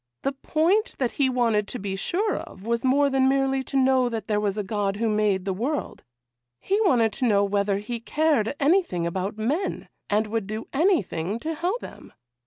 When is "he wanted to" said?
1.11-1.77, 6.59-7.27